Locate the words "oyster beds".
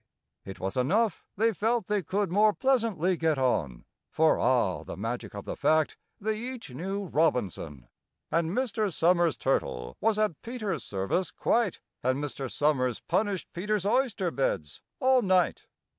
13.85-14.81